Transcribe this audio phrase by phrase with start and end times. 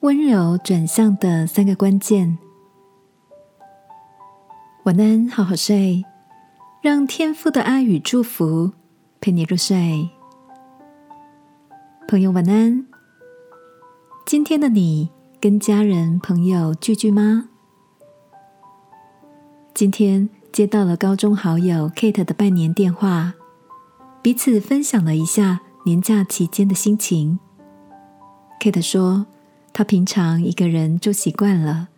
[0.00, 2.38] 温柔转向的三个关键。
[4.84, 6.02] 晚安，好好睡，
[6.80, 8.72] 让天父的爱与祝福
[9.20, 10.08] 陪你入睡。
[12.08, 12.86] 朋友，晚安。
[14.24, 17.50] 今天的你跟家人朋友聚聚吗？
[19.74, 23.34] 今天接到了高中好友 Kate 的拜年电话，
[24.22, 27.38] 彼此分享了一下年假期间的心情。
[28.58, 29.26] Kate 说。
[29.72, 31.88] 他平常一个人住习惯了，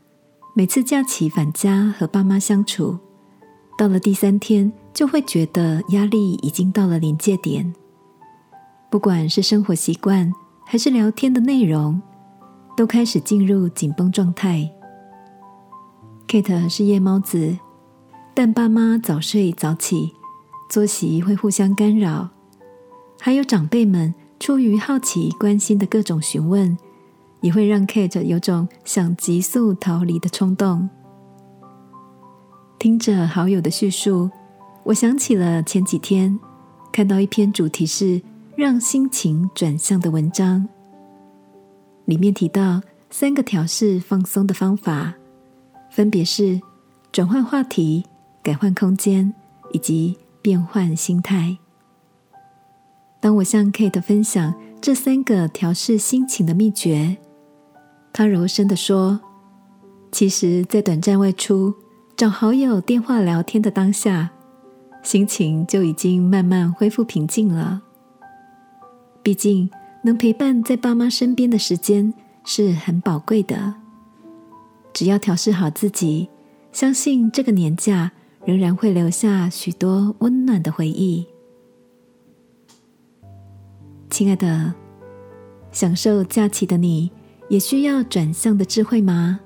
[0.55, 2.99] 每次假期返家和爸妈相处，
[3.77, 7.75] 到了第三天就会觉得压力已经到了临界点。
[8.91, 10.33] 不管是生活习惯
[10.67, 12.01] 还是聊天的内容，
[12.77, 14.71] 都开始进入紧绷状态。
[16.29, 17.59] Kate 是夜猫子，
[18.35, 20.13] 但爸妈早睡早起，
[20.69, 22.29] 作息会互相干扰，
[23.19, 26.77] 还有长辈们出于好奇关心的各种询问。
[27.43, 30.89] 也会让 Kate 有种想急速逃离的冲动。
[32.79, 34.31] 听着好友的叙述，
[34.85, 36.39] 我想起了前几天
[36.91, 38.23] 看到一篇主题是
[38.57, 40.69] “让心情转向”的文章，
[42.07, 45.15] 里面提到三个调试放松的方法，
[45.91, 46.61] 分别是
[47.13, 48.05] 转换话题、
[48.43, 49.33] 改换空间
[49.73, 51.59] 以及变换心态。
[53.21, 57.17] 当我向 Kate 分享这三个调试心情的秘诀。
[58.13, 59.19] 他柔声的说
[60.13, 61.75] ：“其实，在短暂外出
[62.15, 64.31] 找好友电话聊天的当下，
[65.03, 67.81] 心情就已经慢慢恢复平静了。
[69.23, 69.71] 毕竟，
[70.05, 72.13] 能陪伴在爸妈身边的时间
[72.45, 73.77] 是很宝贵的。
[74.93, 76.29] 只要调试好自己，
[76.71, 78.13] 相信这个年假
[78.45, 81.27] 仍然会留下许多温暖的回忆。
[84.11, 84.75] 亲爱的，
[85.71, 87.11] 享受假期的你。”
[87.53, 89.39] 也需要转向的智慧吗？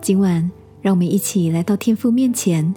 [0.00, 2.74] 今晚，让我们一起来到天父面前，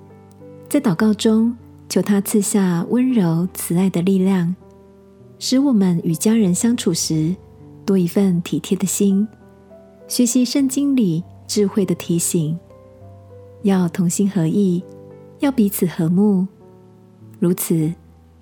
[0.68, 1.56] 在祷告中
[1.88, 4.53] 求他赐下温柔慈爱的力量，
[5.40, 7.34] 使我们与家人相处时
[7.86, 9.25] 多一份体贴的心。
[10.09, 12.59] 学习圣经里智慧的提醒，
[13.62, 14.84] 要同心合意，
[15.40, 16.46] 要彼此和睦。
[17.40, 17.94] 如此，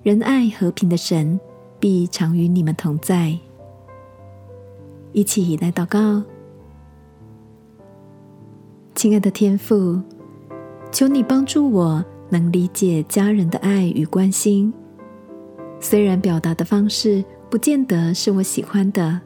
[0.01, 1.39] 仁爱和平的神
[1.79, 3.37] 必常与你们同在。
[5.11, 6.21] 一起来祷告，
[8.93, 9.99] 亲爱的天父，
[10.91, 14.71] 求你帮助我能理解家人的爱与关心。
[15.79, 19.19] 虽然表达的方式不见得是我喜欢的，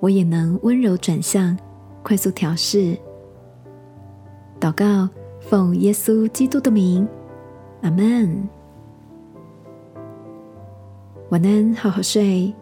[0.00, 1.56] 我也能温柔转向，
[2.02, 2.96] 快速调试。
[4.58, 5.08] 祷告，
[5.40, 7.06] 奉耶稣基督的名，
[7.82, 8.48] 阿门。
[11.28, 12.52] 晚安，好好睡，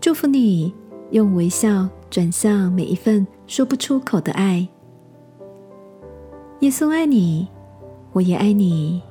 [0.00, 0.72] 祝福你。
[1.12, 4.66] 用微笑转向每一份说不出口的爱。
[6.60, 7.46] 耶稣爱你，
[8.12, 9.02] 我也爱你。